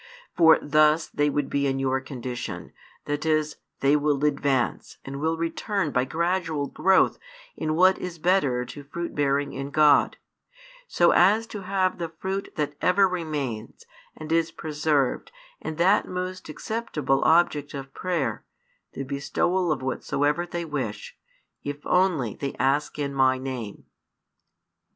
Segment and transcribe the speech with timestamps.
[0.35, 2.73] For thus they would be in your condition,
[3.05, 7.19] that is, they will advance and will return by gradual growth
[7.55, 10.17] in what is better to fruit bearing in God,
[10.87, 13.85] so as to have the fruit that ever remains
[14.17, 18.43] and is preserved and that most acceptable object of prayer,
[18.93, 21.15] the bestowal of whatsoever they wish,
[21.63, 23.85] if only they ask in My name."